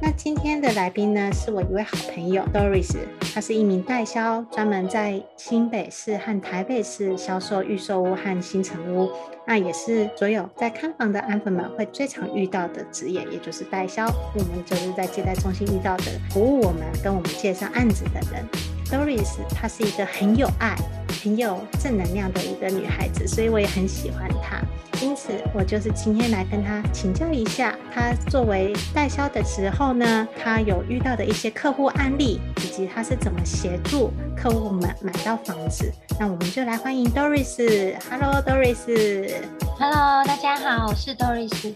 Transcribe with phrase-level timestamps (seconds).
[0.00, 2.96] 那今天的来宾呢，是我一位好朋友 Doris，
[3.34, 9.10] 她是一名代销，专门在新北市和台北市销售预售屋和新成屋。
[9.44, 14.06] 那也是所有在看房的安粉们会最常遇到的职业，也就是代销。
[14.34, 18.46] 我们就是在接待中心遇到的，服务我们跟我们介绍案子的人。
[18.90, 20.76] Doris，她是一个很有爱、
[21.22, 24.60] 很有正能量的一个女孩子，所以我也很喜欢她。
[25.00, 35.92] 因此，我就是今天来跟她请教一下，她作为代销的时候呢，她有遇到的一些客户案例，以及她是怎么协助客户们买到房子。
[36.18, 37.94] 那我们就来欢迎 Doris。
[38.10, 39.32] Hello，Doris。
[39.78, 41.72] Hello，大家好，我是 Doris。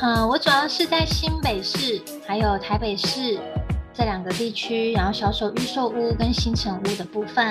[0.00, 3.38] 嗯，我主要是在新北市还有台北市
[3.94, 7.46] 这两个地区，然后销售预售屋跟新成屋的部分。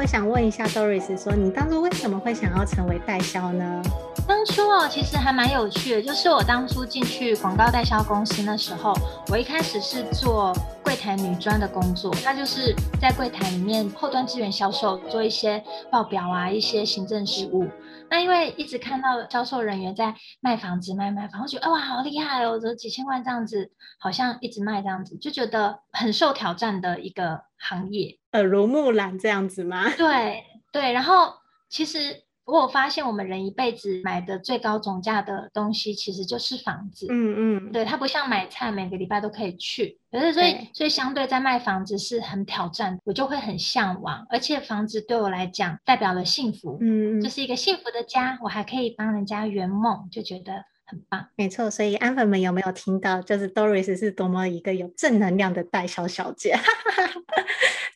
[0.00, 3.82] 我想问一下 Doris，说你当初为什么会想要成为代销呢？
[4.26, 8.94] 当初哦，其实还蛮有趣的，就是我当初进去广告代销公司那时候，
[9.28, 15.62] 我一开始是做柜台女专的工作，那就是在柜台里面后端资源销售，做一些
[15.92, 17.68] 报表啊，一些行政事务。
[18.08, 28.18] 那因为一直看到销售人员在卖房子卖卖房，我觉得哇，好厉害哦，这几千万这样子，好像一直卖这样子，就觉得很受挑战的一个行业。
[28.32, 29.88] 耳濡目染这样子吗？
[29.96, 31.34] 对对，然后
[31.68, 37.06] 其实我有发现，我们人一辈子买的最高总价的东西，其实就是房子。
[37.10, 39.98] 嗯嗯，对，它不像买菜，每个礼拜都可以去。
[40.10, 44.26] 可是所以所以相对在卖房子是很挑战，我就会很向往。
[44.30, 51.28] 而且房子对我来讲代表了幸福，嗯，就是一个幸福的家，我还可以帮人家圆梦，就觉得很棒。
[51.36, 53.22] 没错，所以安粉们有没有听到？
[53.22, 56.54] 就是 Doris 是多么一个有正能量的代销小姐。
[56.54, 57.20] 哈哈哈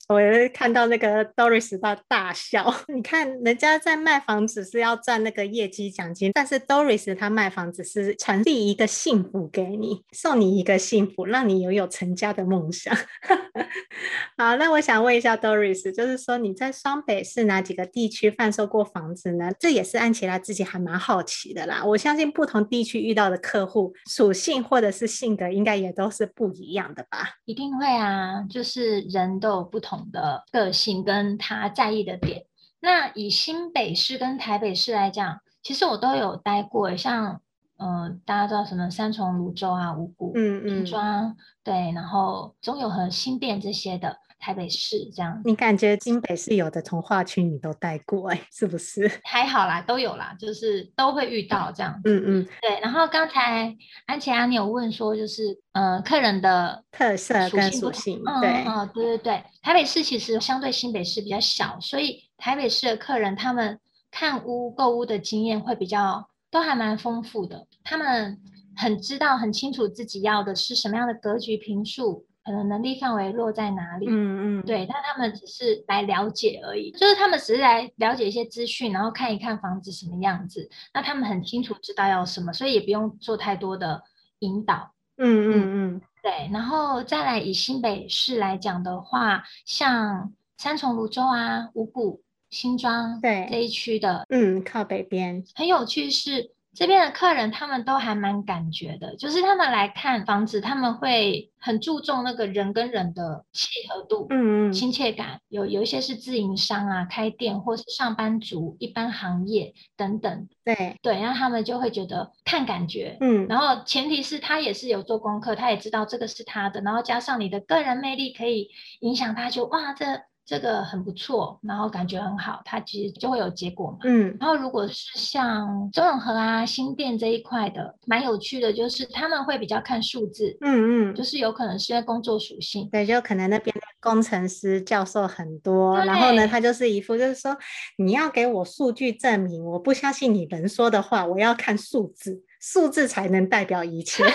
[0.08, 2.74] 我也看到那个 Doris 在大笑。
[2.94, 12.94] 你看，人家在卖房子是要赚那个业绩奖金，但是 Doris 她卖房子是传递一个幸福给你，送你一个幸福，让你拥有成家的梦想。
[14.36, 19.50] 好，那我想问一下 Doris，就是说你在双北市哪几个地区贩售过房子呢？
[19.58, 21.82] 这也是安琪拉自己还蛮好奇的啦。
[21.82, 27.36] 我相信不同地区遇到的客户属性或者是性格，应该也都是不一样的吧？
[27.46, 29.93] 一定会啊，就是人都有不同。
[30.10, 32.46] 的个性跟他在意的点，
[32.80, 37.40] 那以新北市跟台北市来讲，其实我都有待过，像
[37.76, 44.18] 呃大家知道什么三重、泸州啊、五股、嗯嗯、新庄，对，然后中友和、新店这些的。
[44.44, 49.10] 台北市这样，你感觉新北市有的童话区你都带过哎、欸， 是不是？
[49.24, 51.98] 还好啦，都有啦，就是都会遇到这样。
[52.04, 52.78] 嗯嗯，对。
[52.82, 59.42] 然后刚才安琪拉你有问说，就是呃客人的特色跟属性，嗯、对，嗯，对对对。
[59.62, 68.38] 台北市其实相对新北市比较小，所以台北市的客人他们看屋购屋的经验会比较都还蛮丰富的，他们
[68.76, 72.26] 很知道很清楚自己要的是什么样的格局坪数。
[72.44, 74.06] 可能能力范围落在哪里？
[74.08, 80.68] 嗯嗯，对，但他们只是来了解而已，就是他们只是来了解一些资讯，然后看一看房子什么样子。
[80.92, 84.02] 那他们很清楚知道要什么，所以也不用做太多的
[84.40, 84.92] 引导。
[85.16, 86.50] 嗯嗯嗯，对。
[86.52, 96.53] 然后再来以新北市来讲的话，像三重、泸州啊、五股、新庄对这一区的，嗯，靠北边，很有趣是。
[96.74, 105.40] 这边的客人他们都还蛮感觉的，就是他们来看房子，他们会很注重那个人跟人的契合度，嗯嗯，亲切感。
[105.48, 110.48] 有有一些是自营商啊，开店或是上班族，一般行业等等。
[110.64, 118.68] 对对，然后他们就会觉得看感觉，嗯，然后前提是他也是有做功课，他也知道这个是他的，然后加上你的个人魅力可以
[119.00, 120.04] 影响他就，就哇这。
[120.46, 123.98] 这个很不错，然后感觉很好，它其实就会有结果嘛。
[124.04, 130.56] 嗯，然后如果是像中永和啊、新店这一块的，蛮有趣的，就是他们会比较看数字。
[130.60, 137.56] 嗯嗯，就是有可能是在工作属性，对，就可能那边的工程师教授很多，然后呢，他就是一副就是说，
[137.96, 144.22] 你要给我数据证明，我不相信你能说的话，我要看数字，数字才能代表一切。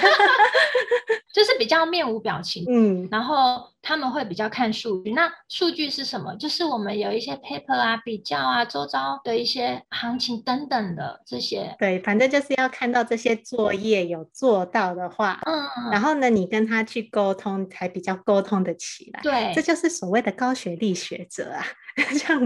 [1.33, 5.11] 就是比较面无表情，嗯，然后他们会比较看数据。
[5.11, 6.35] 那数据是什么？
[6.35, 11.75] 就是我们有一些 paper 啊，比较啊，周遭的一些行情等等的这些。
[11.77, 19.21] 对，反正就是要看到这些作业有做到的话，嗯，然后呢，你跟他去沟通，才比较沟通得起来。
[19.21, 21.63] 对，这就是所谓的高学历学者啊。
[22.15, 22.39] 像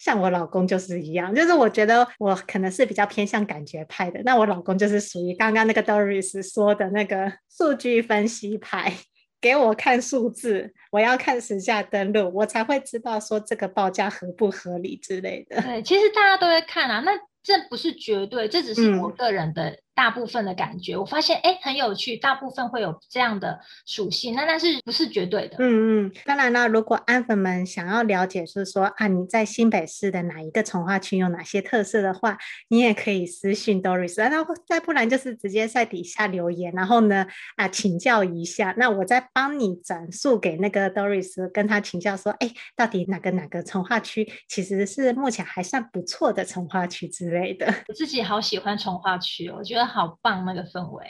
[0.00, 8.92] 像我老公就是一样，就是我觉得我可能是比较偏向感觉派的，那我老公就是属于刚刚那个 Doris 说的那个数据分析牌，
[9.40, 15.62] 给我看数字，我要看实价登录，我才会知道说这个报价合不合理之类的。
[15.62, 19.78] 对，其实大家都会看啊，那这不是绝对，这只是我个人的。
[20.00, 25.56] 大部分的感觉，我发现哎，很有趣，大部分会有这样的属性，那但是不是绝对的？
[25.58, 32.38] 嗯嗯，当然啦，如果安粉们想要了解，是说啊，你在新北市的哪一个从化区有哪些特色的话，
[32.68, 37.26] 你也可以私讯 Doris，那再不然就是直接在底下留言，然后呢
[37.56, 47.66] 啊请教一下，那我再帮你转述给那个 Doris，跟他请教说，哎，到底哪个哪个从化区其实是目前还算不错的从化区之类的。
[47.86, 49.89] 我自己好喜欢从化区，我觉得。
[49.90, 51.04] 好棒那个氛围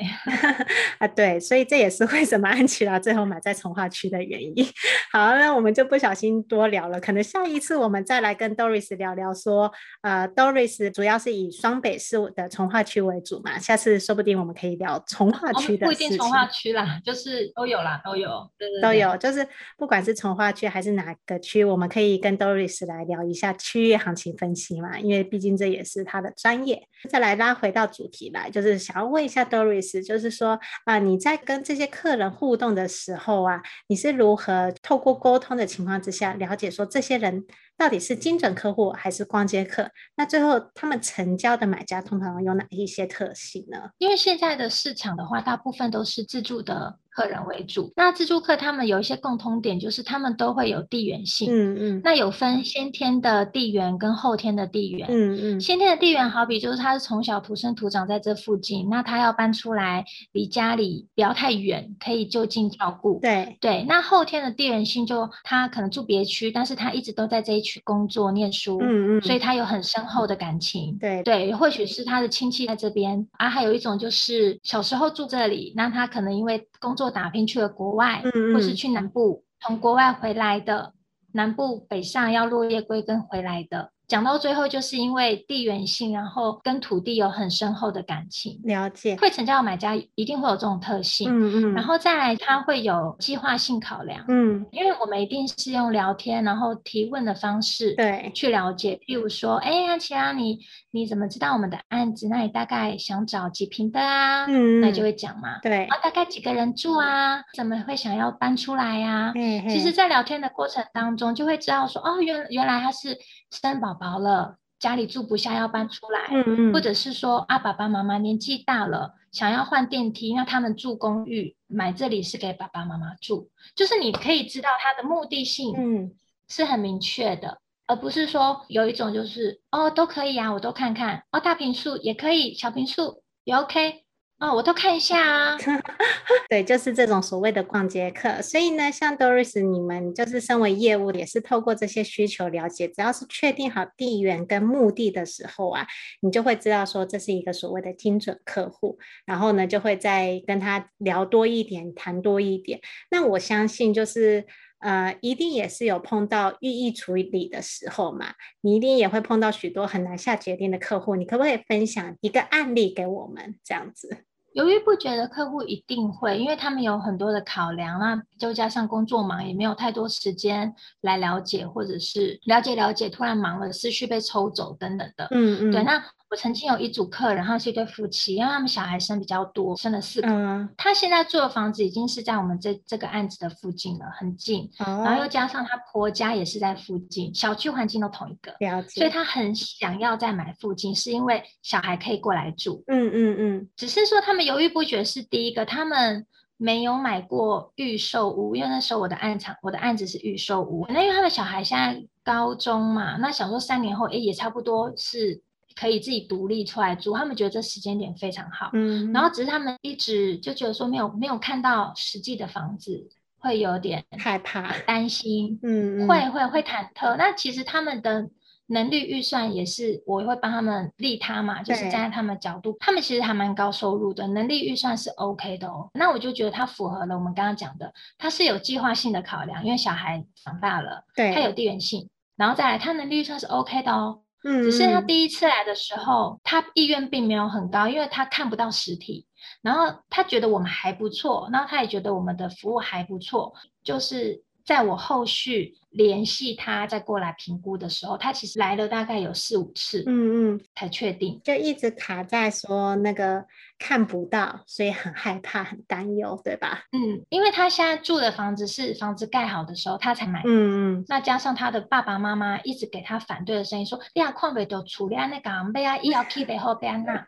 [0.98, 4.66] 啊，对，所以这也是为什么安琪拉最后买在从化区的原因。
[5.12, 16.08] 好，那我们就不小心多聊了，可能下一次我们再来跟 Doris 聊聊说，呃，Doris 主要是以双北市的从化区为主嘛，下次说不定我们可以聊从化区的事情。
[16.08, 26.88] 不一定从化区啦，就是都有啦，都有，对对对，都有，就是不管是从化区还是哪个区，我们可以跟 Doris 来聊一下区域行情分析嘛，因为毕竟这也是他的专业。
[27.08, 28.69] 再来拉回到主题来，就是。
[28.78, 37.44] 想要问一下 Doris，就是说啊，你在跟这些客人互动的时候啊，你是如何透过沟通的情况之下了解说这些人
[37.80, 39.88] 到底是精准客户还是逛街客？
[40.14, 43.78] 那最后他们成交的买家通常有哪一些特性呢？
[43.96, 46.98] 因为现在的市场的话，大部分都是自助的。
[47.12, 51.50] 客人为主，那自助客他们有一些共通点，就是他们都会有地缘性。
[51.50, 52.00] 嗯嗯。
[52.04, 55.08] 那有分先天的地缘跟后天的地缘。
[55.10, 55.60] 嗯嗯。
[55.60, 63.18] 先天的地缘好比就是他是从小土生土长在这附近，那他要搬出来，离家里不要太远，可以就近照顾。
[63.20, 63.84] 对对。
[63.88, 68.78] 那后天的地缘性就他可能住别区，但是他一直都在这一区工作念书。
[68.80, 69.20] 嗯嗯。
[69.20, 70.96] 所以他有很深厚的感情。
[70.98, 80.94] 对对，或许是他的亲戚在这边啊，还有一种就是小时候住这里，那他可能因为工作打拼去了国外，嗯嗯，或是去南部，从国外回来的，
[81.32, 83.92] 南部北上要落叶归根回来的。
[84.10, 100.58] 讲到最后，就是因为地缘性，然后跟土地有很深厚的感情，了解，会成交的买家一定会有这种特性，嗯嗯，然后再来，他会有计划性考量，嗯，因为我们一定是用聊天，然后提问的方式，对，去了解，譬如说，哎呀，其他你
[100.90, 102.26] 你怎么知道我们的案子？
[102.28, 104.44] 那你大概想找几平的啊？
[104.48, 107.44] 嗯，那就会讲嘛，对，啊，大概几个人住啊？
[107.54, 109.30] 怎么会想要搬出来呀？
[109.36, 113.16] 嗯，其实，在聊天的过程当中，就会知道说，哦，原原来他是
[113.52, 114.56] 生宝宝了。
[114.78, 126.12] 家里住不下要搬出来，嗯嗯，或者是说啊，爸爸妈妈年纪大了，想要换电梯，那他们住公寓，买这里是给爸爸妈妈住，就是你可以知道他的目的性，嗯，
[126.48, 127.58] 是很明确的，嗯，
[127.88, 134.04] 而不是说有一种就是哦都可以啊，我都看看，哦大平数也可以，小平数也 OK。
[134.40, 135.58] 哦，我都看一下啊。
[136.48, 138.40] 对，就是这种所谓的逛街客。
[138.40, 145.86] 所以呢，像 Doris，你们就是身为业务，也是透过这些需求了解，只要是确定好地缘跟目的的时候啊，
[146.22, 152.80] 你就会知道说这是一个所谓的精准客户，然后呢，就会再跟他聊多一点，谈多一点。
[153.10, 154.46] 那我相信就是。
[154.82, 158.32] 呃，一定也是有碰到寓意处理的时候嘛，
[158.62, 163.56] 你一定也会碰到许多很难下决定的客户，你可不可以分享一个案例给我们？
[163.62, 175.28] 这样子，犹豫不决的客户一定会，因为他们有很多的考量，那就加上工作忙，也没有太多时间来了解，或者是了解了解，突然忙了，思绪被抽走等等的。
[175.30, 176.02] 嗯嗯，对，那。
[176.30, 180.28] 我曾经有一组客人，然后是一对夫妻，因为他们小孩生比较多，生了四个。
[180.28, 180.68] 嗯。
[180.76, 184.70] 他现在住的房子已经是在我们这这个案子的附近了，很近。
[184.78, 185.02] 哦。
[185.04, 188.54] 然后又加上他婆家也是在附近，小区环境都同一个。
[188.60, 189.00] 了解。
[189.00, 192.84] 所以他很想要再买附近，是因为小孩可以过来住。
[192.86, 193.68] 嗯嗯嗯。
[193.74, 196.24] 只是说他们犹豫不决是第一个，他们
[196.56, 200.86] 没有买过预售屋，因为那时候我的案场，我的案子是预售屋。
[200.90, 205.42] 那因为他们小孩现在高中嘛，那想说三年后，哎，也差不多是。
[205.80, 208.68] 可以自己独立出来住，他们觉得这时间点非常好。
[208.74, 213.08] 嗯，然后只是他们一直就觉得说没有没有看到实际的房子，
[213.38, 215.58] 会有点害怕、担心。
[215.62, 217.16] 嗯，会会会忐忑。
[217.16, 218.28] 那其实他们的
[218.66, 225.88] 能力预算也是我会帮他们利他嘛，就是站在他们角度，他们其实还蛮高收入的，能力预算是 OK 的哦。
[225.94, 232.06] 那我就觉得他符合了我们刚刚讲的，他是有计划性的考量，因为小孩长大了，对，他有地缘性，
[232.36, 234.20] 然后再来他能力预算是 OK 的哦。
[234.44, 239.26] 嗯，只是他第一次来的时候，他意愿并没有很高，因为他看不到实体，
[239.62, 244.44] 然后他觉得我们还不错，然后他也觉得我们的服务还不错，就是。
[244.62, 253.44] 在我后续联系他再过来评估的时候，他其实来了大概有四五次，嗯嗯，才确定，就一直卡在说那个
[253.76, 256.84] 看不到，所以很害怕、很担忧，对吧？
[256.92, 267.26] 嗯，因为他现在住的房子是房子盖好的时候他才买，嗯嗯，那加上他的爸爸妈妈一直给他反对的声音，说你啊，矿北都处理啊，那个贝啊，医药器背后边那，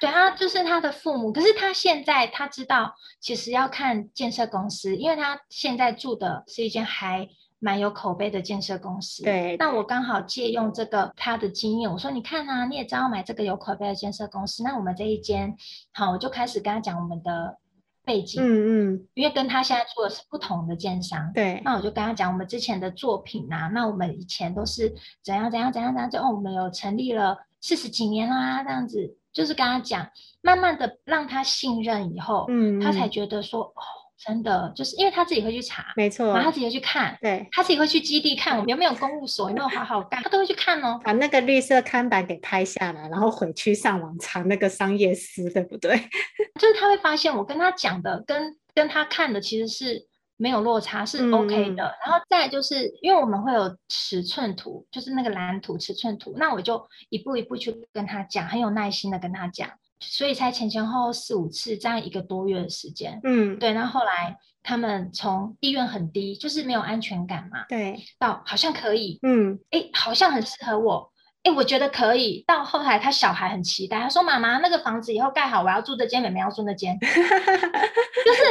[0.00, 1.32] 对啊，就是他的父母。
[1.32, 7.28] 可是他现在他知道，其实要看建设公司，因为他现在住的是一间还。
[7.58, 9.56] 蛮有口碑的建设公司，对。
[9.58, 15.56] 那我刚好借用这个他的经验，我说你看啊，你也知道买这个有口碑的建设公司，那我们这一间，
[15.92, 17.56] 好，我就开始跟他讲我们的
[18.04, 21.62] 背景，嗯嗯，因为跟他现在做的是不同的建商，对。
[21.64, 24.94] 那我就跟他讲我们之前的作品啊，那我们以前都是
[25.24, 30.06] 怎样怎样怎样怎样，就哦，我们有成立了四十几年啦，这样子，就是跟他讲，
[30.42, 33.82] 慢慢的让他信任以后，嗯，他才觉得说哦。
[34.18, 40.98] 真的就是因为他自己会去查，没错，然后他自己会去看，对，他自己会去基地看我们有没有公务所，有没有好好干，他都会去看哦。
[41.04, 45.96] 把那个绿色看板给拍下来，然后回去上网查那个商业司，对不对？
[46.58, 50.06] 就是他会发现我跟他讲的跟跟他看的其实是
[50.38, 51.84] 没有落差，是 OK 的。
[51.86, 59.68] 嗯、然后再就是因为我们会有尺寸图，就是那个蓝图尺寸图，那我就一步一步去跟他讲，很有耐心的跟他讲。
[60.00, 63.18] 所以才前前后后四五次，这样一个多月的时间。
[63.24, 63.72] 嗯，对。
[63.72, 67.64] 那后，后来他们从意愿很低，就是没有安全感嘛。
[67.68, 67.98] 对。
[68.18, 69.18] 到好像可以。
[69.22, 69.58] 嗯。
[69.70, 71.10] 哎，好像很适合我。
[71.42, 72.44] 哎，我觉得可以。
[72.46, 76.98] 到后来他小孩很期待，他说：“妈妈，那个房子以后盖好，我要住这间，妹妹要住那间。
[77.00, 78.42] ”就是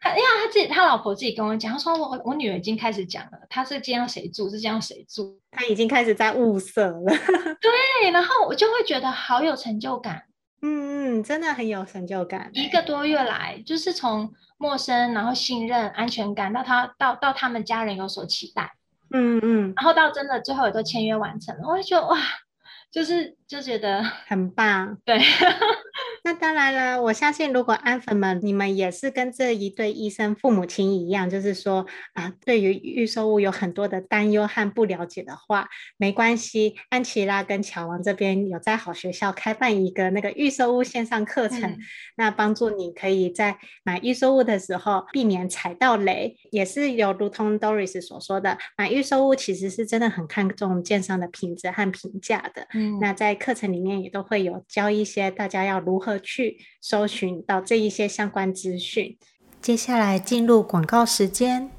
[0.00, 7.04] 他，因为他自己，他老婆自己跟我讲，他说我：“我我女儿已经开始讲了，他这间要谁住，这间要谁住。”他已经开始在物色了。
[7.60, 10.22] 对，然后我就会觉得好有成就感。
[10.62, 12.50] 嗯嗯，真的很有成就感。
[12.52, 18.74] 一个多月来，就是从陌生，然后信任、安全感，到他到到他们家人有所期待，
[19.10, 22.18] 嗯嗯，然后到真的最后也都签约完成了，我就觉得哇，
[22.90, 25.18] 就是就觉得 很棒，对。
[26.22, 35.66] 那当然了，我相信如果安粉们你们也是跟这一对医生父母亲一样，就是说啊，对于预售物有很多的担忧和不了解的话，
[35.96, 41.78] 没关系，安琪拉跟乔王这边有在好学校开办一个那个预售物线上课程，嗯、
[42.16, 52.66] 那帮助你可以在买预售物的时候避免踩到雷，也是有如同 Doris 所说的，买预售物其实是真的很看重建商的品质和评价的。
[52.74, 56.20] 嗯，那在课程里面也都会有教一些大家要如何。
[56.22, 59.16] 去搜寻到这一些相关资讯。
[59.60, 61.70] 接下来进入广告时间。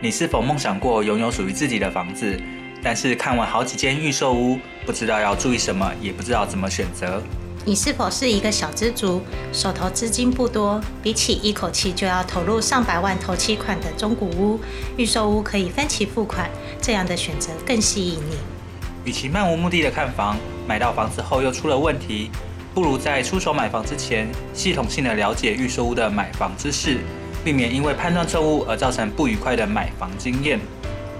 [0.00, 2.40] 你是否梦想过拥有属于自己的房子？
[2.82, 7.20] 但是看完好几间预售屋，不知道要注意什么，也不知道怎么选择？
[7.66, 9.20] 你是否是一个小资族，
[9.52, 10.80] 手头资金不多？
[11.02, 14.60] 比起一口气就要投入上百万投期款的中古屋，
[14.96, 16.48] 预售屋可以分期付款，
[16.80, 18.57] 这样的选择更吸引你。
[19.04, 20.36] 与其漫无目的的看房，
[20.66, 22.30] 买到房子后又出了问题，
[22.74, 26.98] 不如在出手买房之前，系统性的了解预售屋的买房知识，
[27.44, 30.60] 避免因为判断错误而造成不愉快的买房经验。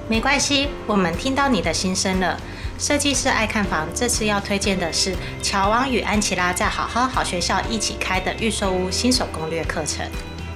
[0.09, 2.39] 没关系，我们听到你的心声了。
[2.79, 10.07] 设计师爱看房，这次要推荐的是乔王与安琪拉在好好好学校一起开的预售屋新手攻略课程。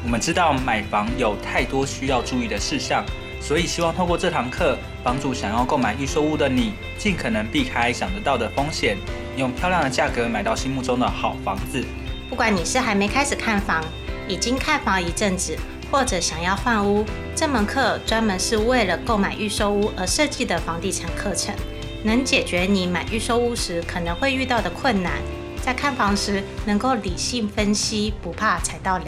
[0.05, 3.05] 我们知道买房有太多需要注意的事项。
[3.43, 8.97] 所以希望透过这堂课，帮助想要购买预售屋的你，尽可能避开想得到的风险，
[9.37, 11.85] 用漂亮的价格买到心目中的好房子。
[12.31, 13.85] 不管你是还没开始看房，
[14.29, 15.59] 已经看房一阵子，
[15.91, 21.53] 或者想要换屋，这门课专门是为了购买预售屋而设计的房地产课程，
[22.05, 25.15] 能解决你买预售屋时可能会遇到的困难，
[25.61, 29.05] 在看房时能够理性分析，不怕踩到雷。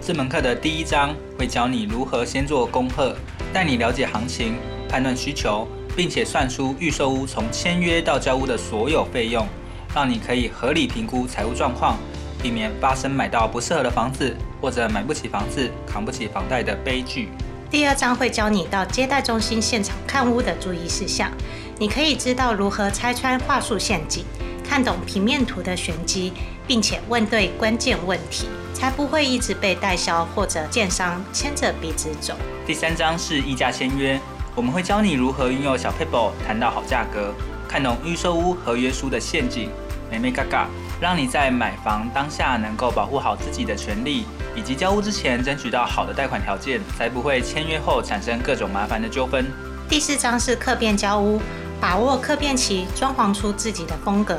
[0.00, 3.16] 这门课的第一章会教你如何先做功课。
[3.54, 4.56] 带你了解行情，
[4.88, 9.46] 判断需求，并且算出预售屋从签约到交屋的所有费用，
[9.94, 11.96] 让你可以合理评估财务状况，
[12.42, 17.28] 避免发生买到不适合的房子，或者买不起房子、扛不起房贷的悲剧。
[17.70, 21.30] 第二章会教你到接待中心现场看屋的注意事项，
[21.78, 24.24] 你可以知道如何拆穿话术陷阱，
[24.68, 26.32] 看懂平面图的玄机，
[26.66, 28.48] 并且问对关键问题。
[28.74, 32.34] 才不会一直被代销或者建商牵着鼻子走。
[32.66, 34.20] 第三章是议价签约，
[34.54, 37.32] 我们会教你如何运用小 paper 谈到好价格，
[37.68, 39.70] 看懂预售屋合约书的陷阱，
[40.10, 40.66] 眉眉嘎嘎，
[41.00, 44.26] 让你在买房当下能够保护好自己的权利，
[44.56, 49.46] 以及交屋之前争取到好的贷款条件，才不会签约后产生各种麻烦的纠纷。
[49.88, 51.40] 第四章是客变交屋，
[51.80, 54.38] 把握客变期，装潢出自己的风格，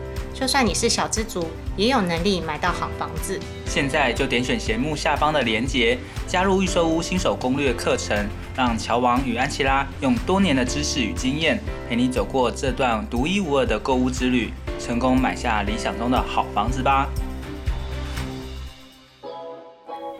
[0.41, 1.45] 就算你是小资族，
[1.77, 3.39] 也有能力买到好房子。
[3.67, 8.27] 现在就点选节目下方的链接，加入预售屋新手攻略课程。
[8.55, 17.07] 让乔王与安琪拉用多年的知识与经验，陪你走过这段独一无二的购物之旅，成功买下理想中的好房子吧。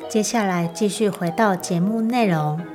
[0.07, 2.70] 接下来继续回到节目内容。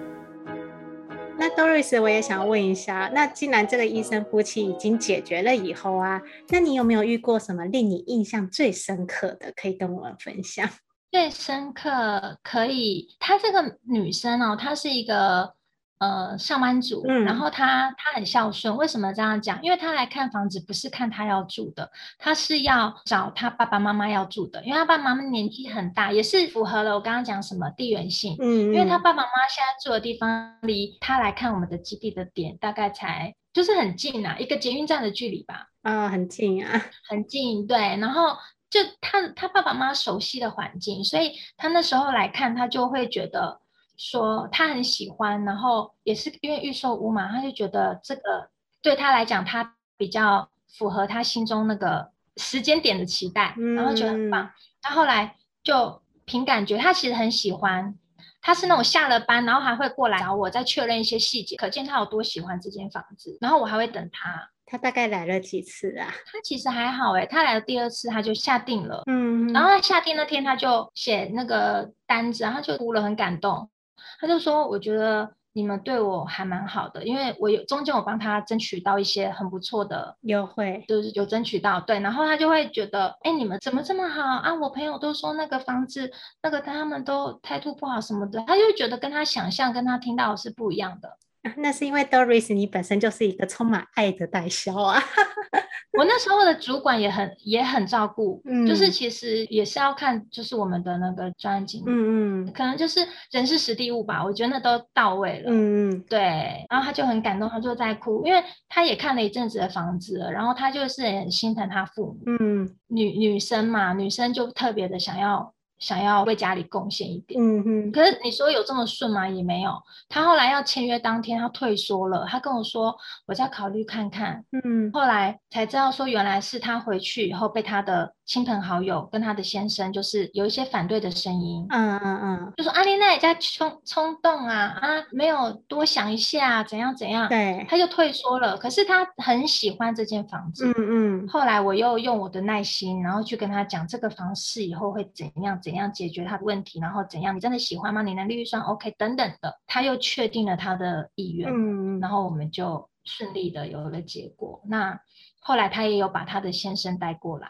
[1.47, 10.69] 那 Doris，我也想问一下，那既然这个医生夫妻已经解决了以后啊，那你有没有遇过什么令你印象最深刻的，可以跟我们分享？
[11.13, 15.55] 最深刻可以，她这个女生哦，她是一个
[15.99, 18.77] 呃上班族，嗯，然后他他很孝顺。
[18.77, 19.63] 为什么这样讲？
[19.63, 24.63] 因为他来看房子不是看他要住的，他是要找他爸爸妈妈要住的。
[24.65, 38.37] 因为他爸爸妈妈年纪很大，也是符合了我刚刚讲什么地缘性，嗯，因为他爸爸妈妈现在住的地方离他来看我们的基地的点大概才就是很近啊，一个捷运站的距离吧，啊，很近啊，很近，对，然后。
[38.69, 43.61] 就他他爸爸妈妈熟悉的环境，所以他那时候来看，他就会觉得
[43.97, 48.49] 说他很喜欢，然后也是因为预售屋嘛，他就觉得这个
[48.83, 54.51] 对他来讲，他比较符合他心中那个时间点的期待，然后觉得很棒。
[54.83, 57.95] 他后来就凭感觉，他其实很喜欢，
[58.43, 63.39] 他是那种下了班，然后还会过来找我再确认一些细节，可见他有多喜欢这间房子。
[63.41, 64.51] 然后我还会等他。
[64.69, 66.13] 他大概来了几次啊？
[66.27, 73.71] 他其实还好诶，他来了第二次他就下定了，嗯，然后他下定那天他就写那个单子，然后就哭了，很感动。
[74.19, 82.01] 他就说：“我觉得你们对我还蛮好的，因为我有中间我帮他争取到一些很不错的优惠，就是有争取到，对。
[82.01, 84.55] 然后他就会觉得，哎，你们怎么这么好啊？
[84.55, 86.11] 我朋友都说那个房子
[86.43, 91.17] 那个他们都态度不好什么的，他就觉得跟他想象跟他听到的是不一样的。”
[91.59, 95.01] 那是因为 Doris 你本身就是一个充满爱的代销啊！
[95.99, 115.55] 我那时候的主管也很也很照顾，嗯，就是其实也是要看就是我们的那个专辑，嗯嗯，可能就是人事实地物吧，我觉得那都到位了，嗯嗯，对，然后他就很感动，他就在哭，因为他也看了一阵子的房子了，然后他就是很心疼他父母，嗯，女女生嘛，女生就特别的想要。
[115.79, 117.93] 想要为家里贡献一点，嗯哼。
[117.93, 119.29] 可是你说有这么顺吗？
[119.29, 119.73] 也没有。
[120.09, 122.27] 他后来要签约当天，他退缩了。
[122.29, 124.91] 他跟我说：“我再考虑看看。”嗯。
[124.93, 131.65] 后来才知道说，原来是他回去以后被他的亲朋好友跟他的先生，就是有一些反对的声音。
[131.71, 132.53] 嗯嗯嗯。
[132.57, 137.29] 就说阿丽娜也在冲冲动啊啊，没有多想一下，怎样怎样。
[137.29, 137.65] 对。
[137.69, 138.59] 他就退缩了。
[138.59, 140.67] 可是他很喜欢这间房子。
[140.67, 140.75] 嗯
[141.23, 141.29] 嗯。
[141.29, 145.59] 后来我又用我的耐心，然后去跟他讲这个房事以后会怎样。
[145.63, 147.35] 怎样解决他的问题，然后怎样？
[147.35, 148.03] 你真的喜欢吗？
[148.03, 154.61] 你能力预算 OK 等等的，他又确定了他的意愿，嗯，然后我们就顺利的有了结果。
[154.67, 154.99] 那
[155.41, 157.49] 后来他也有把他的先生带过来，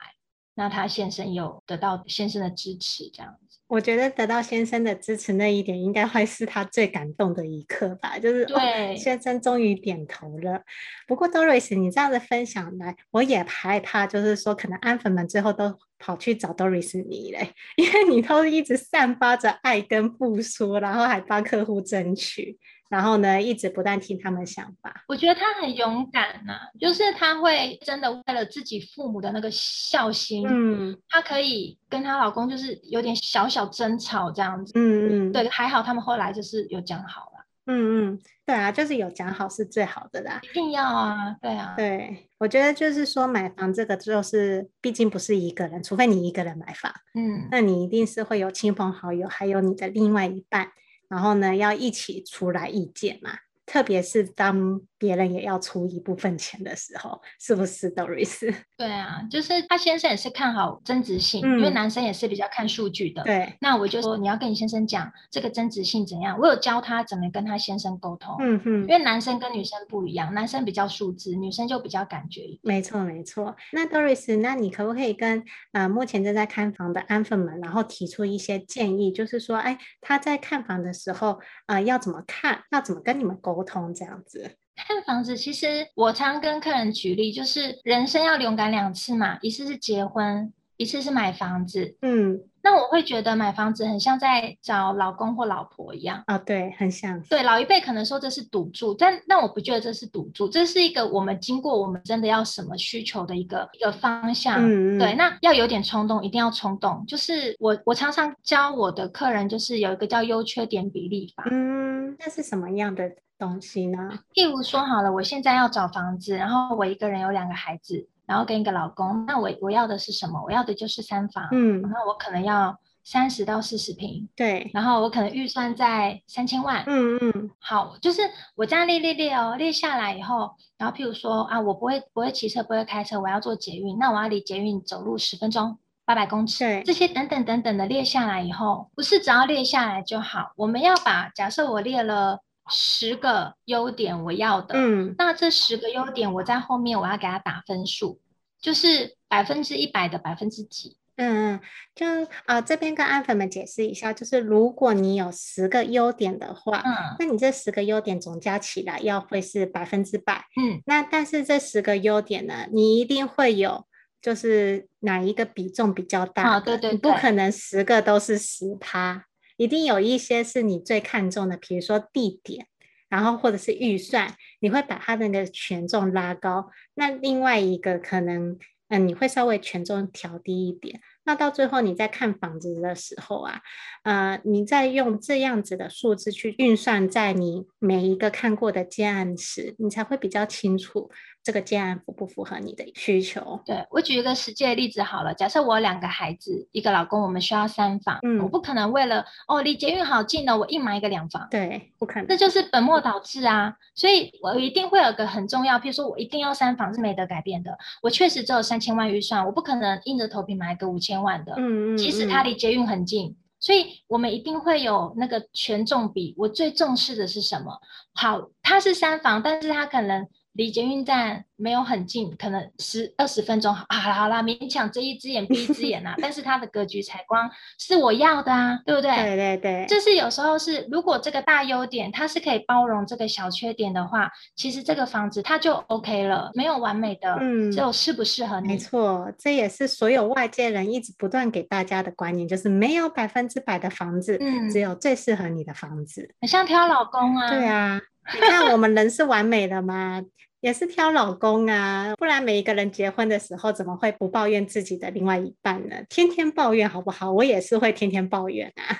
[0.56, 3.58] 那他先生有得到先生的支持，这样子。
[3.68, 8.18] 我觉得得到先生的支持那一点，应该会是他最感动的一刻吧。
[8.18, 10.62] 就是对、哦，先生终于点头了。
[11.06, 22.56] 不过 Doris，你这样的分享来，我也害怕，就是说可能安粉们最后都跑去找 Doris 你嘞，因为你都一直散发着爱跟付出，然后还帮客户争取。
[22.88, 25.04] 然后呢，一直不断听他们想法。
[25.08, 50.70] 我觉得他很勇敢呐、啊，就是他会真的为了自己父母的那个孝心，嗯，他可以跟她老公就是有点小小争吵这样子，嗯嗯，对，还好他们后来就是有讲好了，嗯嗯，对啊，就是有讲好是最好的啦，一定要啊，对啊，对，我觉得就是说买房这个就是毕竟不是一个人，除非你一个人买房，嗯，那你一定是会有亲朋好友，还有你的另外一半。
[51.08, 58.54] 然后呢，要一起出来意见嘛，特别是当别人也要出一部分钱的时候，是不是，Doris？
[58.78, 63.22] 对啊，就是他先生也是看好增值性，嗯，因为男生也是比较看数据的。
[63.24, 68.36] 对，那我就说你要跟你先生讲这个增值性怎样，我有教他怎么跟他先生沟通。
[68.38, 72.42] 嗯哼，因为男生跟女生不一样，男生比较数字，女生就比较感觉。
[72.62, 73.56] 没错，没错。
[73.72, 84.56] 那 Doris，那你可不可以跟呃目前正在看房的安粉们，然后提出一些建议，就是说，哎，他在看房的时候，呃，要怎么看，要怎么跟你们沟通，这样子。
[84.76, 91.96] 看房子，其实我常跟客人举例，就是人生要勇敢两次嘛，一次是结婚，一次是买房子。
[92.02, 97.18] 嗯，那我会觉得买房子很像在找老公或老婆一样啊，对，很像。
[97.22, 104.58] 对，老一辈可能说这是赌注，但但我不觉得这是赌注，这是一个我们经过我们真的要什么需求的一个一个方向。
[104.60, 107.02] 嗯，对，那要有点冲动，一定要冲动。
[107.08, 111.48] 就是我我常常教我的客人，就是有一个叫优缺点比例法。
[111.50, 113.10] 嗯，那是什么样的？
[113.38, 113.98] 东西呢？
[114.34, 120.42] 譬如说好了，我现在要找房子，然后我一个人有两个孩子，然后跟一个老公，那我我要的是什么？
[120.44, 128.22] 我要的就是三房，嗯，然后我可能要三十到四十平，对，然后我可能预算在三千万，嗯嗯，好，就是
[128.56, 142.40] 我这样列列列哦，列下来以后，然后譬如说啊，我不会不会骑车，不会开车，我要坐捷运，那我要离捷运走路十分钟，八百公尺，对，这些等等等等的列下来以后，不是只要列下来就好，我们要把假设我列了。
[142.68, 148.20] 十个优点我要的，嗯，那这十个优点我在后面我要给他打分数，
[148.60, 151.60] 就是百分之一百的百分之几，嗯嗯，
[151.94, 152.06] 就
[152.44, 163.86] 啊、呃、这边跟安粉们解释一下，就是如果你有十个优点的话，嗯，那你这十个优点总加起来要会是百分之百，嗯，那但是这十个优点呢，你一定会有
[164.20, 169.24] 就是哪一个比重比较大，哦，对对对，你不可能十个都是十趴。
[169.56, 172.66] 一定有一些是你最看重的，比如说地点，
[173.08, 176.70] 然后或者是预算，你会把它的那个权重拉高。
[176.94, 181.00] 那另外一个可能，嗯，你会稍微权重调低一点。
[181.24, 183.60] 那到最后你在看房子的时候啊，
[184.04, 191.10] 呃，你再用这样子的数字去运算在你每一个看过的建案时，你才会比较清楚。
[191.46, 193.60] 这个建案符不符合你的需求？
[193.64, 203.72] 对，我举一个实际的例子好了，假设我有两个孩子，一个老公，我们需要三房，嗯，我不可能为了哦离捷运好近了，我硬买一个两房，对，不可能，这就是本末倒置啊！
[203.94, 216.34] 所以我一定会有个很重要，譬如说我一定要三房是没得改变的，我确实只有三千万预算，我不可能硬着头皮买一个五千万的，嗯，嗯嗯，即使它离捷运很近，所以我们一定会有那个权重比。
[216.36, 217.80] 我最重视的是什么？
[218.14, 220.26] 好，它是三房，但是它可能。
[220.56, 223.74] 离捷运站没有很近，可能十二十分钟。
[223.74, 226.14] 好啦好啦，勉强睁一只眼闭一只眼啊。
[226.20, 229.14] 但是它的格局采光是我要的啊，对不对？
[229.14, 229.86] 对对对。
[229.86, 236.50] 就是有时候是，如果这个大优点它是可以包容这个小缺点的话，其实这个房子它就 OK 了。
[236.54, 238.68] 没有完美的，嗯，只有适不适合你。
[238.68, 246.34] 没错，这也是所有外界人一直不断给大家的观念，就是没有百分之百的房子，嗯，只有最适合你的房子。
[246.40, 247.50] 很像挑老公啊。
[247.50, 248.00] 对啊。
[248.34, 250.20] 你看我们人是完美的吗？
[250.60, 255.96] 也是挑老公啊，不然每一个人结婚的时候怎么会不抱怨自己的另外一半呢？
[256.08, 257.32] 天天抱怨好不好？
[257.32, 258.98] 我也是会天天抱怨啊。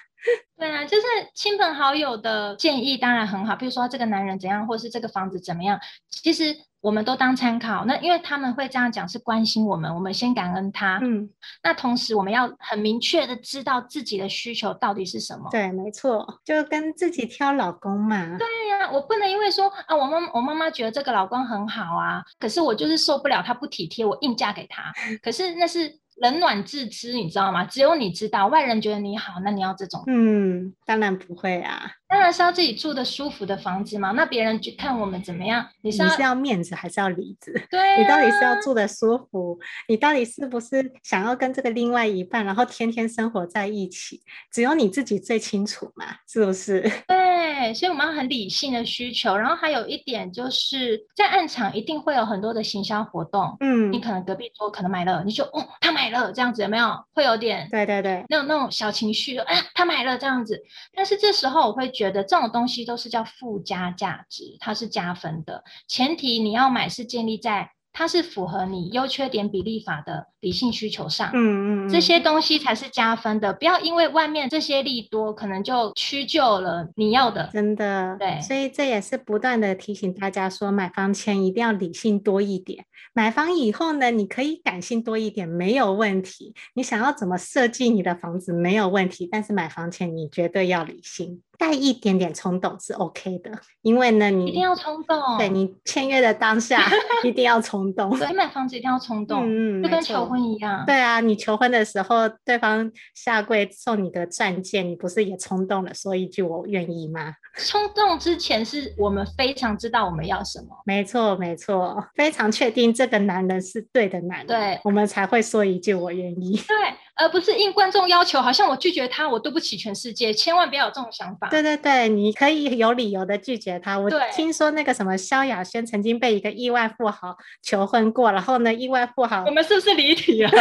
[0.59, 1.03] 对啊，就是
[1.35, 5.79] 亲朋好友的建议当然很好，比如说这个男人怎样，或是这个房子怎么样，
[6.11, 6.57] 其实。
[6.83, 11.01] 我们都当参考，那因为他们会这样讲，是关心我们，我们先感恩他。
[11.03, 11.29] 嗯，
[11.65, 15.49] 那同时我们要很明确的知道自己的需求到底是什么。
[15.51, 18.39] 对，没错，就跟自己挑老公嘛。
[18.39, 24.93] 对呀、啊，我不能因为说啊，我妈我妈妈觉得这个老公很好啊，可是我就是受不了他不体贴，我硬嫁给他。
[25.21, 25.99] 可是那是。
[26.17, 27.65] 冷暖自知，你知道吗？
[27.65, 30.03] 只有你知道，外人觉得你好，那你要这种？
[30.07, 34.13] 嗯，当然不会啊，当然是要自己住的舒服的房子嘛。
[34.13, 35.67] 那别人去看我们怎么样？
[35.83, 37.53] 你是要，你是要面子还是要里子？
[37.71, 39.59] 对啊，你到底是要住的舒服？
[39.89, 44.23] 你到底是不是想要跟这个另外一半，然后天天生活在一起？
[44.51, 46.81] 只有你自己最清楚嘛，是不是？
[47.07, 49.37] 对，所以我们要很理性的需求。
[49.37, 53.55] 然后还有一点就是在暗场一定会有很多的行销活动。
[53.61, 56.06] 嗯，你可能隔壁桌可能买了，你就哦，他买。
[56.07, 57.05] 买了这样子有没有？
[57.15, 58.25] 会有点对对对。
[58.29, 60.63] 那种那种小情绪哎，他买了这样子，
[60.95, 65.65] 但是这时候我会觉得这种东西都是叫附加价值，它是加分的。
[65.89, 73.55] 前提你要买是建立在它是符合你优缺点比例法的理性需求上，嗯嗯，这些东西才是加分的。
[73.55, 77.49] 不要因为外面这些利多，可能就屈就了你要的。
[77.51, 82.85] 真的，对，所以这也是不断的提醒大家说，买房前一定要理性多一点。
[83.15, 86.55] 买房以后呢，你可以感性多一点，没有问题。
[86.75, 91.41] 你想要怎么设计你的房子没有问题，但是买房前你绝对要理性。
[91.59, 93.51] 带一点点冲动是 OK 的，
[93.83, 96.83] 因为呢，你一定要冲动，对你签约的当下
[97.25, 107.35] 一定要冲动，对，买房子一定要冲动，嗯，就跟求婚一样，对啊，你求婚的时候，对方下跪送你的钻戒，你不是也冲动了说一句我愿意吗？
[107.57, 116.77] 冲动之前是我们非常知道我们要什么，没错没错，非常确定这个男人是对的男人，对，我们才会说一句我愿意，对，
[117.15, 121.49] 而不是应观众要求，好像我拒绝他，我对不起全世界，千万不要有这种想法。
[121.49, 123.99] 对对对，你可以有理由的拒绝他。
[123.99, 130.51] 我听说那个什么萧亚轩曾经被一个亿万富豪求婚过，然后呢，亿万富豪，我们是不是离题了？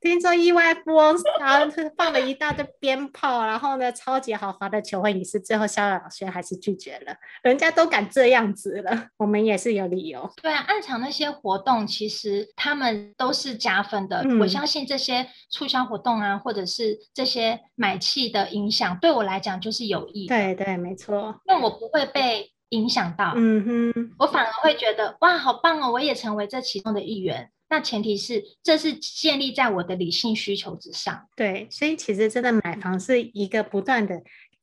[0.00, 7.14] 听说亿万富翁然后放了一大堆鞭炮，然后呢，超级豪华的求婚仪式，最后萧亚轩还是拒绝了。
[7.42, 10.30] 人家都敢这样子了， 我们也是有理由。
[10.40, 14.22] 对啊，暗场那些活动其实他们都是加分的。
[14.24, 20.26] 嗯、我相信这些促销活动啊，或者是这些买气的影响，对我来讲就是有益。
[20.26, 21.40] 对对，没错。
[21.44, 23.34] 因为我不会被影响到。
[23.36, 27.50] 嗯哼，我反而会觉得哇，好棒哦，我也成为这其中的一员。
[27.70, 31.28] 那前提是，这是建立在我的理性需求之上。
[31.34, 34.20] 对，所以其实真的买房是一个不断的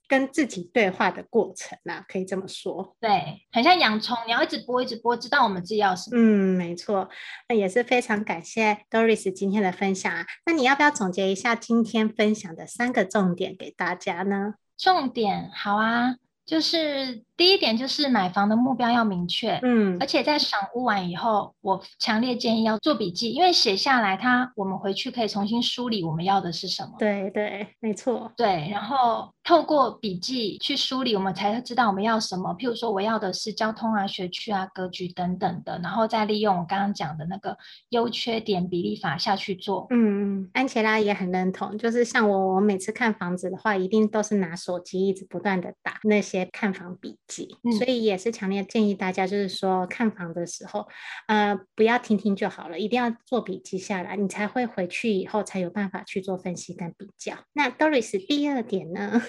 [0.09, 2.95] 跟自己对话的过程啊，可以这么说。
[2.99, 6.17] 对，很像洋葱，你要一直剥，一直剥，知道我们自己要什么。
[6.17, 7.09] 嗯，没错。
[7.49, 10.25] 那也是非常感谢 Doris 今天的分享啊。
[10.45, 14.55] 那你要不要总结一下今天分享的三个重点给大家呢？
[14.77, 16.17] 重点，好啊，
[16.47, 17.21] 就是。
[17.37, 26.95] 第一点就是买房的目标要明确，嗯，而且在赏屋完以后，我强烈建议要做笔记，因为写下来它，它我们回去可以重新梳理我们要的是什么。
[26.97, 28.31] 对对，没错。
[28.35, 32.53] 对，然后透过笔记去梳理，我们才会知道我们要什么。
[32.59, 37.57] 譬如说，我要的是交通啊、学区啊、格局等等的，然后再利用我刚刚讲的那个
[37.87, 39.87] 优缺点比例法下去做。
[39.89, 47.47] 嗯嗯，安琪拉也很认同，就是像我，我每次看房子的话，一定都是拿手机一直不断的打那些看房笔记。
[47.79, 50.85] 所以也是强烈建议大家，就是说看房的时候，
[51.27, 57.33] 呃，不要听听就好了，一定要做笔记下来，你才会回去以后才有办法去做分析跟比较。
[57.53, 59.21] 那 Doris 第二点呢？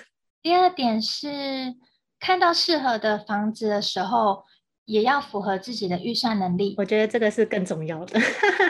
[0.48, 1.74] 第二点是
[2.18, 4.44] 看到适合的房子的时候，
[4.86, 6.74] 也要符合自己的预算能力。
[6.78, 8.18] 我觉得这个是更重要的。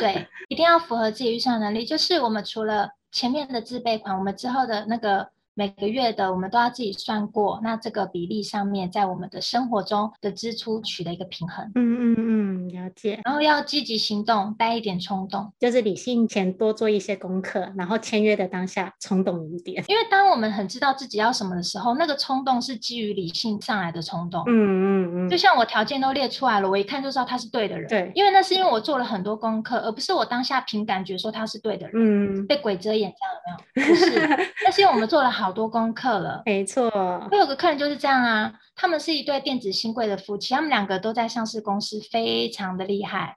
[0.01, 1.85] 对， 一定要符合自己预算能力。
[1.85, 5.29] 就是我们除了前面的自备款，我们之后的那个。
[5.59, 11.69] 每个月的我们都要自己算过，那这个比例上面在我们的生活中的支出取得一个平衡。
[11.75, 13.21] 嗯嗯嗯，了解。
[13.25, 19.83] 然后要积极行动，带一点冲动，就是理性前多做一些功课，然后签约的当下冲动一点。
[19.89, 24.45] 因为当我们很知道自己要什么的时候，那个冲动是基于理性上来的冲动。
[24.47, 25.29] 嗯嗯嗯。
[25.29, 27.89] 就像我条件都列出来了，我一看就知道他是对的人。
[27.89, 28.13] 对。
[28.15, 31.93] 因为那是因为我做了很多功课，而不是我当下凭感觉说他是对的人。
[31.97, 32.47] 嗯。
[32.47, 33.89] 被鬼遮眼，这样有没有？
[33.89, 34.21] 不是，
[34.65, 36.43] 那是因为我们做了好多功课了。
[36.45, 36.91] 没错，
[37.31, 43.37] 我有个客人就是这样啊，他们是一对电子新贵的夫妻，他们两个都在上市公司，非常的厉害。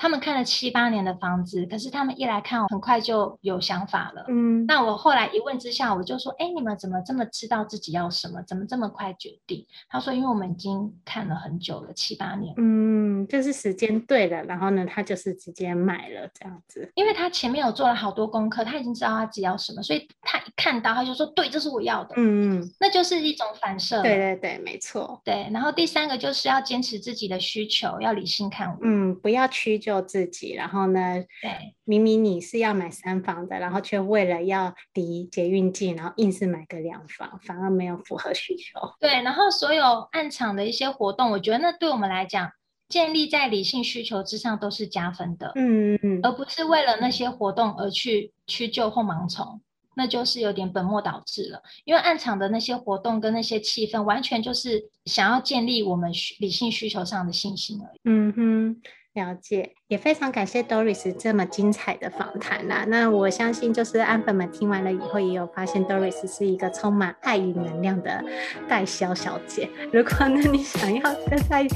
[0.00, 4.24] 他们看了七八年的房子，可是他们一来看，很快就有想法了。
[4.28, 8.42] 嗯，那我后来一问之下，我就说：“哎，你们怎么这么知道自己要什么？
[8.46, 16.90] 怎么这么快决定？”他说：“因为我们已经看了很久了，七八年。”嗯，就是时间对了，然后呢，他就是直接买了这样子。
[16.94, 24.00] 因为他前面有做了好多功课，他已经知道他自己要什么，所以他一看到他就说：“对，这是我要的。”嗯嗯，那就是一种反射。
[24.00, 25.20] 对对对，没错。
[25.22, 28.74] 对，然后第三个就是要坚持自己的需求，要理性看。
[28.80, 30.90] 嗯，不要屈就自己，然后。
[30.90, 31.22] 呢？
[31.40, 38.80] 对，明明你是要买三房的，然后却为了要离捷运近，然后硬是买个两房，反而没有符合需求。
[38.98, 42.50] 对，然后所有暗场的一些活动，我觉得那对我们来讲，
[42.88, 45.52] 建立在理性需求之上都是加分的。
[45.54, 49.60] 嗯嗯，而不是为了那些活动而去去救后盲从，
[49.94, 51.62] 那就是有点本末倒置了。
[51.84, 58.00] 因为暗场的那些活动跟那些气氛，完全就是想要建立我们理性需求上的信心而已。
[58.04, 58.82] 嗯哼。
[59.20, 62.84] 了解，也非常感谢 Doris 这么精彩的访谈啦。
[62.88, 68.24] 那我相信，就是安粉们听完了以后，也有发现 Doris 是一个充满爱与能量的
[68.68, 69.68] 代销小姐。
[69.92, 71.66] 如果呢，你想要跟在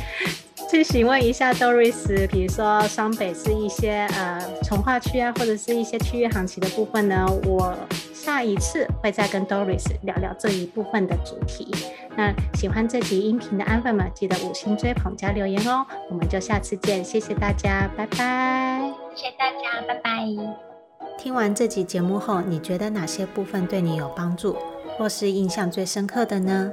[0.71, 7.75] 去询问一下 Doris，比如说双北是一些呃重划区啊，或者是一些区域行情的部分呢，我
[8.13, 11.71] 下一次会再跟 Doris 聊聊这一部分的主题。
[12.17, 15.85] 那喜欢这集音频的安粉们，记得五星追捧加留言哦。
[16.09, 18.93] 我们就下次见，谢谢大家，拜拜。
[19.15, 20.25] 谢谢大家，拜拜。
[21.19, 24.57] 听完这集节目后，你觉得哪些部分对你有帮助，
[24.97, 26.73] 或是印象最深刻的呢？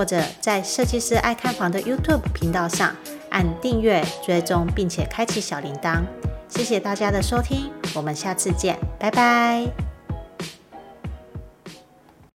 [0.00, 2.96] 或者在设计师爱看房的 YouTube 频道上
[3.28, 6.00] 按订阅追踪，并且开启小铃铛。
[6.48, 9.89] 谢谢大家的收听，我们下次见，拜拜。